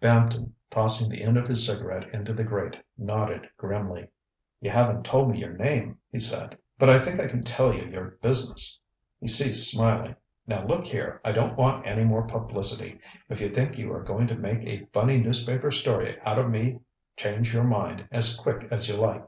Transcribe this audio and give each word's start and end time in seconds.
Bampton, 0.00 0.52
tossing 0.72 1.08
the 1.08 1.22
end 1.22 1.36
of 1.36 1.46
his 1.46 1.64
cigarette 1.64 2.12
into 2.12 2.32
the 2.34 2.42
grate, 2.42 2.76
nodded 2.98 3.48
grimly. 3.56 4.08
ŌĆ£You 4.60 4.72
haven't 4.72 5.04
told 5.04 5.30
me 5.30 5.38
your 5.38 5.52
name, 5.52 5.90
ŌĆØ 5.92 5.96
he 6.10 6.18
said, 6.18 6.50
ŌĆ£but 6.80 6.88
I 6.88 6.98
think 6.98 7.20
I 7.20 7.28
can 7.28 7.44
tell 7.44 7.72
you 7.72 7.84
your 7.86 8.18
business. 8.20 8.80
ŌĆØ 8.80 9.20
He 9.20 9.26
ceased 9.28 9.70
smiling. 9.70 10.16
ŌĆ£Now 10.50 10.68
look 10.68 10.84
here, 10.86 11.20
I 11.24 11.30
don't 11.30 11.56
want 11.56 11.86
any 11.86 12.02
more 12.02 12.26
publicity. 12.26 12.98
If 13.28 13.40
you 13.40 13.48
think 13.50 13.78
you 13.78 13.92
are 13.92 14.02
going 14.02 14.26
to 14.26 14.34
make 14.34 14.64
a 14.66 14.84
funny 14.86 15.20
newspaper 15.20 15.70
story 15.70 16.16
out 16.22 16.40
of 16.40 16.50
me 16.50 16.80
change 17.16 17.54
your 17.54 17.62
mind 17.62 18.08
as 18.10 18.34
quick 18.36 18.66
as 18.72 18.88
you 18.88 18.96
like. 18.96 19.24